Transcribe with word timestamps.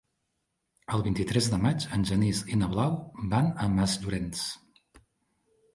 El 0.95 1.03
vint-i-tres 1.07 1.49
de 1.55 1.59
maig 1.65 1.85
en 1.99 2.07
Genís 2.13 2.41
i 2.55 2.59
na 2.63 2.73
Blau 2.75 2.99
van 3.35 3.53
a 3.67 3.71
Masllorenç. 3.77 4.45